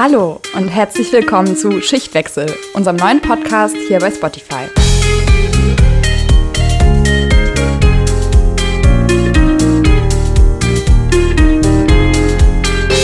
Hallo 0.00 0.40
und 0.54 0.68
herzlich 0.68 1.12
willkommen 1.12 1.56
zu 1.56 1.80
Schichtwechsel, 1.80 2.46
unserem 2.72 2.94
neuen 2.94 3.20
Podcast 3.20 3.74
hier 3.88 3.98
bei 3.98 4.12
Spotify. 4.12 4.68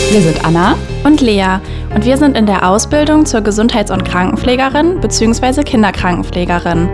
Wir 0.09 0.21
sind 0.21 0.45
Anna 0.45 0.77
und 1.03 1.19
Lea 1.19 1.59
und 1.93 2.05
wir 2.05 2.15
sind 2.15 2.37
in 2.37 2.45
der 2.45 2.65
Ausbildung 2.65 3.25
zur 3.25 3.41
Gesundheits- 3.41 3.91
und 3.91 4.05
Krankenpflegerin 4.05 5.01
bzw. 5.01 5.63
Kinderkrankenpflegerin. 5.63 6.89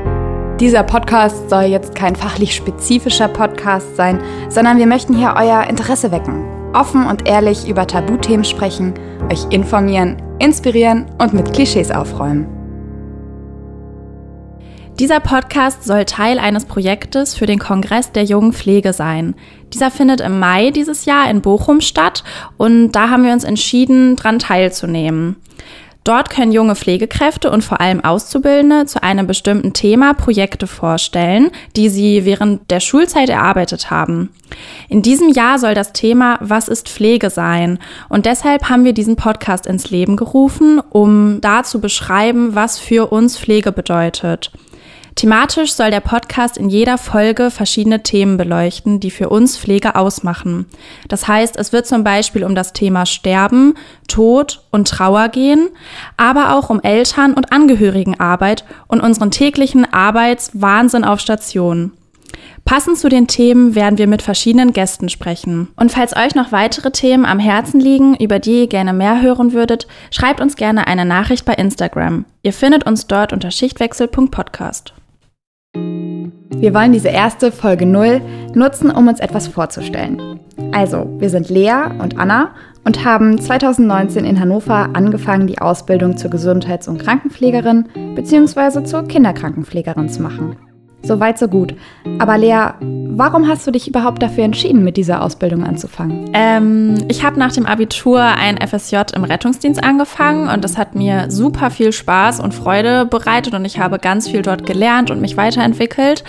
Dieser 0.60 0.82
Podcast 0.82 1.48
soll 1.48 1.66
jetzt 1.66 1.94
kein 1.94 2.16
fachlich 2.16 2.56
spezifischer 2.56 3.28
Podcast 3.28 3.96
sein, 3.96 4.20
sondern 4.50 4.80
wir 4.80 4.88
möchten 4.88 5.16
hier 5.16 5.36
euer 5.38 5.66
Interesse 5.70 6.12
wecken. 6.12 6.61
Offen 6.74 7.06
und 7.06 7.28
ehrlich 7.28 7.68
über 7.68 7.86
Tabuthemen 7.86 8.46
sprechen, 8.46 8.94
euch 9.30 9.46
informieren, 9.50 10.22
inspirieren 10.40 11.06
und 11.20 11.34
mit 11.34 11.52
Klischees 11.54 11.92
aufräumen. 11.92 12.48
Dieser 14.98 15.20
Podcast 15.20 15.84
soll 15.84 16.06
Teil 16.06 16.40
eines 16.40 16.66
Projektes 16.66 17.36
für 17.36 17.46
den 17.46 17.60
Kongress 17.60 18.12
der 18.12 18.24
jungen 18.24 18.54
Pflege 18.54 18.94
sein. 18.94 19.36
Dieser 19.74 19.92
findet 19.92 20.22
im 20.22 20.40
Mai 20.40 20.70
dieses 20.70 21.06
Jahr 21.06 21.30
in 21.30 21.42
Bochum 21.42 21.82
statt 21.82 22.24
und 22.58 22.92
da 22.92 23.10
haben 23.10 23.24
wir 23.26 23.34
uns 23.34 23.44
entschieden, 23.44 24.16
daran 24.16 24.40
teilzunehmen. 24.40 25.38
Dort 26.04 26.32
können 26.32 26.52
junge 26.52 26.76
Pflegekräfte 26.76 27.52
und 27.52 27.64
vor 27.64 27.80
allem 27.80 28.04
Auszubildende 28.04 28.86
zu 28.86 29.04
einem 29.04 29.28
bestimmten 29.28 29.74
Thema 29.74 30.14
Projekte 30.14 30.66
vorstellen, 30.66 31.52
die 31.76 31.90
sie 31.90 32.26
während 32.26 32.72
der 32.72 32.80
Schulzeit 32.80 33.30
erarbeitet 33.30 33.92
haben. 33.92 34.30
In 34.90 35.04
diesem 35.04 35.30
Jahr 35.30 35.60
soll 35.60 35.76
das 35.76 35.94
Thema 35.94 36.38
Was 36.42 36.68
ist 36.68 36.90
Pflege 36.90 37.30
sein? 37.30 37.78
Und 38.10 38.26
deshalb 38.26 38.68
haben 38.68 38.84
wir 38.84 38.94
diesen 38.94 39.16
Podcast 39.16 39.68
ins 39.68 39.92
Leben 39.92 40.16
gerufen, 40.16 40.82
um 40.90 41.40
da 41.40 41.64
zu 41.64 41.80
beschreiben, 41.80 42.56
was 42.56 42.80
für 42.80 43.12
uns 43.12 43.38
Pflege 43.38 43.72
bedeutet. 43.72 44.52
Thematisch 45.16 45.74
soll 45.74 45.92
der 45.92 46.00
Podcast 46.00 46.58
in 46.58 46.70
jeder 46.70 46.98
Folge 46.98 47.52
verschiedene 47.52 48.02
Themen 48.02 48.38
beleuchten, 48.38 49.00
die 49.00 49.12
für 49.12 49.30
uns 49.30 49.58
Pflege 49.58 49.96
ausmachen. 49.96 50.66
Das 51.10 51.28
heißt, 51.28 51.58
es 51.58 51.74
wird 51.74 51.86
zum 51.86 52.04
Beispiel 52.04 52.44
um 52.44 52.56
das 52.56 52.74
Thema 52.74 53.06
Sterben, 53.06 53.76
Tod 54.08 54.64
und 54.72 54.88
Trauer 54.88 55.30
gehen, 55.30 55.70
aber 56.18 56.56
auch 56.56 56.70
um 56.70 56.82
Eltern- 56.82 57.34
und 57.34 57.52
Angehörigenarbeit 57.52 58.64
und 58.88 59.02
unseren 59.02 59.32
täglichen 59.32 59.92
Arbeitswahnsinn 59.92 61.04
auf 61.04 61.20
Station. 61.20 61.92
Passend 62.64 62.98
zu 62.98 63.10
den 63.10 63.28
Themen 63.28 63.76
werden 63.76 63.98
wir 63.98 64.08
mit 64.08 64.22
verschiedenen 64.22 64.72
Gästen 64.72 65.10
sprechen. 65.10 65.68
Und 65.76 65.92
falls 65.92 66.16
euch 66.16 66.36
noch 66.36 66.52
weitere 66.52 66.92
Themen 66.92 67.26
am 67.26 67.40
Herzen 67.40 67.80
liegen, 67.80 68.16
über 68.16 68.40
die 68.40 68.62
ihr 68.62 68.68
gerne 68.68 68.94
mehr 68.94 69.22
hören 69.22 69.52
würdet, 69.52 69.88
schreibt 70.12 70.40
uns 70.40 70.56
gerne 70.56 70.88
eine 70.88 71.04
Nachricht 71.04 71.44
bei 71.44 71.54
Instagram. 71.54 72.26
Ihr 72.44 72.54
findet 72.54 72.86
uns 72.86 73.08
dort 73.08 73.34
unter 73.34 73.52
schichtwechsel.podcast. 73.52 74.94
Wir 76.56 76.74
wollen 76.74 76.92
diese 76.92 77.10
erste 77.10 77.52
Folge 77.52 77.86
0 77.86 78.22
nutzen, 78.54 78.92
um 78.92 79.08
uns 79.08 79.20
etwas 79.20 79.48
vorzustellen. 79.48 80.40
Also, 80.72 81.08
wir 81.18 81.30
sind 81.30 81.50
Lea 81.50 81.90
und 82.00 82.18
Anna 82.18 82.52
und 82.84 83.04
haben 83.04 83.40
2019 83.40 84.26
in 84.26 84.40
Hannover 84.40 84.90
angefangen, 84.94 85.48
die 85.48 85.60
Ausbildung 85.60 86.18
zur 86.18 86.30
Gesundheits- 86.30 86.88
und 86.88 87.02
Krankenpflegerin 87.02 87.88
bzw. 88.16 88.84
zur 88.84 89.08
Kinderkrankenpflegerin 89.08 90.10
zu 90.10 90.22
machen. 90.22 90.56
Soweit, 91.04 91.40
so 91.40 91.48
gut. 91.48 91.74
Aber 92.20 92.38
Lea, 92.38 92.74
warum 92.80 93.48
hast 93.48 93.66
du 93.66 93.72
dich 93.72 93.88
überhaupt 93.88 94.22
dafür 94.22 94.44
entschieden, 94.44 94.84
mit 94.84 94.98
dieser 94.98 95.24
Ausbildung 95.24 95.64
anzufangen? 95.64 96.30
Ähm, 96.34 96.96
ich 97.08 97.24
habe 97.24 97.40
nach 97.40 97.52
dem 97.52 97.66
Abitur 97.66 98.22
ein 98.22 98.58
FSJ 98.58 98.98
im 99.16 99.24
Rettungsdienst 99.24 99.84
angefangen 99.84 100.48
und 100.48 100.64
das 100.64 100.78
hat 100.78 100.96
mir 100.96 101.32
super 101.32 101.72
viel 101.72 101.92
Spaß 101.92 102.40
und 102.40 102.54
Freude 102.54 103.06
bereitet 103.06 103.54
und 103.54 103.66
ich 103.66 103.80
habe 103.80 103.98
ganz 103.98 104.30
viel 104.30 104.44
dort 104.44 104.66
gelernt 104.66 105.10
und 105.10 105.22
mich 105.22 105.38
weiterentwickelt. 105.38 106.24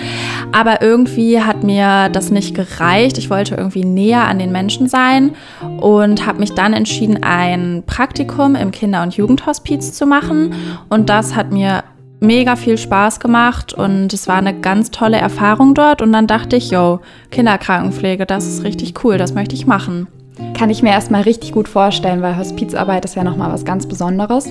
Aber 0.53 0.81
irgendwie 0.81 1.41
hat 1.41 1.63
mir 1.65 2.09
das 2.11 2.31
nicht 2.31 2.55
gereicht. 2.55 3.19
Ich 3.19 3.29
wollte 3.29 3.55
irgendwie 3.55 3.85
näher 3.85 4.27
an 4.27 4.39
den 4.39 4.53
Menschen 4.53 4.89
sein 4.89 5.33
und 5.81 6.27
habe 6.27 6.39
mich 6.39 6.55
dann 6.55 6.73
entschieden, 6.73 7.23
ein 7.23 7.83
Praktikum 7.87 8.55
im 8.55 8.71
Kinder- 8.71 9.03
und 9.03 9.17
Jugendhospiz 9.17 9.93
zu 9.93 10.07
machen. 10.07 10.55
Und 10.89 11.11
das 11.11 11.37
hat 11.37 11.53
mir 11.53 11.85
mega 12.23 12.57
viel 12.57 12.79
Spaß 12.79 13.21
gemacht 13.21 13.75
und 13.75 14.13
es 14.13 14.29
war 14.29 14.37
eine 14.37 14.59
ganz 14.59 14.91
tolle 14.91 15.19
Erfahrung 15.19 15.75
dort. 15.75 16.01
Und 16.01 16.13
dann 16.13 16.27
dachte 16.27 16.57
ich, 16.57 16.71
yo, 16.71 17.01
Kinderkrankenpflege, 17.31 18.25
das 18.25 18.47
ist 18.47 18.65
richtig 18.65 19.05
cool, 19.05 19.19
das 19.19 19.35
möchte 19.35 19.55
ich 19.55 19.67
machen. 19.67 20.07
Kann 20.55 20.71
ich 20.71 20.83
mir 20.83 20.91
erstmal 20.91 21.23
richtig 21.23 21.53
gut 21.53 21.69
vorstellen, 21.69 22.23
weil 22.23 22.39
Hospizarbeit 22.39 23.05
ist 23.05 23.17
ja 23.17 23.25
nochmal 23.25 23.53
was 23.53 23.65
ganz 23.65 23.87
Besonderes. 23.87 24.49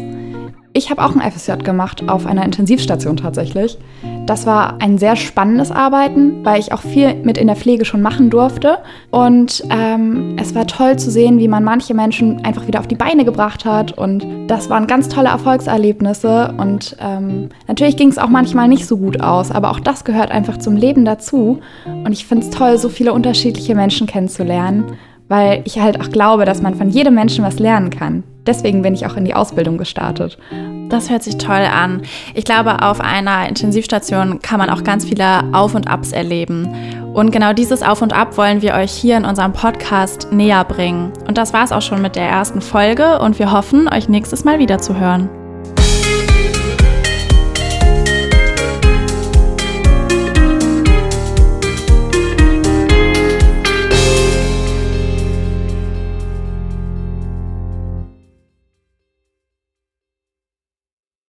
Ich 0.73 0.89
habe 0.89 1.03
auch 1.03 1.13
ein 1.13 1.31
FSJ 1.31 1.63
gemacht 1.63 2.07
auf 2.07 2.25
einer 2.25 2.45
Intensivstation 2.45 3.17
tatsächlich. 3.17 3.77
Das 4.25 4.45
war 4.45 4.81
ein 4.81 4.97
sehr 4.97 5.17
spannendes 5.17 5.69
Arbeiten, 5.69 6.45
weil 6.45 6.61
ich 6.61 6.71
auch 6.71 6.81
viel 6.81 7.13
mit 7.15 7.37
in 7.37 7.47
der 7.47 7.57
Pflege 7.57 7.83
schon 7.83 8.01
machen 8.01 8.29
durfte. 8.29 8.77
Und 9.09 9.63
ähm, 9.69 10.37
es 10.39 10.55
war 10.55 10.67
toll 10.67 10.97
zu 10.97 11.11
sehen, 11.11 11.39
wie 11.39 11.49
man 11.49 11.65
manche 11.65 11.93
Menschen 11.93 12.45
einfach 12.45 12.67
wieder 12.67 12.79
auf 12.79 12.87
die 12.87 12.95
Beine 12.95 13.25
gebracht 13.25 13.65
hat. 13.65 13.97
Und 13.97 14.25
das 14.47 14.69
waren 14.69 14.87
ganz 14.87 15.09
tolle 15.09 15.27
Erfolgserlebnisse. 15.27 16.53
Und 16.57 16.95
ähm, 17.01 17.49
natürlich 17.67 17.97
ging 17.97 18.07
es 18.07 18.17
auch 18.17 18.29
manchmal 18.29 18.69
nicht 18.69 18.85
so 18.87 18.95
gut 18.95 19.19
aus, 19.19 19.51
aber 19.51 19.71
auch 19.71 19.79
das 19.81 20.05
gehört 20.05 20.31
einfach 20.31 20.57
zum 20.57 20.77
Leben 20.77 21.03
dazu. 21.03 21.59
Und 21.85 22.13
ich 22.13 22.25
finde 22.25 22.45
es 22.45 22.49
toll, 22.49 22.77
so 22.77 22.87
viele 22.87 23.11
unterschiedliche 23.11 23.75
Menschen 23.75 24.07
kennenzulernen, 24.07 24.93
weil 25.27 25.63
ich 25.65 25.79
halt 25.79 25.99
auch 25.99 26.09
glaube, 26.11 26.45
dass 26.45 26.61
man 26.61 26.75
von 26.75 26.89
jedem 26.89 27.15
Menschen 27.15 27.43
was 27.43 27.59
lernen 27.59 27.89
kann. 27.89 28.23
Deswegen 28.45 28.81
bin 28.81 28.93
ich 28.93 29.05
auch 29.05 29.15
in 29.17 29.25
die 29.25 29.33
Ausbildung 29.33 29.77
gestartet. 29.77 30.37
Das 30.89 31.09
hört 31.09 31.23
sich 31.23 31.37
toll 31.37 31.65
an. 31.71 32.01
Ich 32.33 32.43
glaube, 32.43 32.81
auf 32.81 32.99
einer 32.99 33.47
Intensivstation 33.47 34.39
kann 34.41 34.59
man 34.59 34.69
auch 34.69 34.83
ganz 34.83 35.05
viele 35.05 35.43
Auf 35.53 35.75
und 35.75 35.87
Abs 35.87 36.11
erleben. 36.11 36.67
Und 37.13 37.31
genau 37.31 37.53
dieses 37.53 37.83
Auf 37.83 38.01
und 38.01 38.13
Ab 38.13 38.37
wollen 38.37 38.61
wir 38.61 38.73
euch 38.73 38.91
hier 38.91 39.17
in 39.17 39.25
unserem 39.25 39.53
Podcast 39.53 40.29
näher 40.31 40.63
bringen. 40.63 41.13
Und 41.27 41.37
das 41.37 41.53
war 41.53 41.63
es 41.63 41.71
auch 41.71 41.81
schon 41.81 42.01
mit 42.01 42.15
der 42.15 42.27
ersten 42.27 42.61
Folge 42.61 43.19
und 43.19 43.37
wir 43.37 43.51
hoffen, 43.51 43.87
euch 43.87 44.09
nächstes 44.09 44.43
Mal 44.43 44.59
wieder 44.59 44.79
zu 44.79 44.99
hören. 44.99 45.29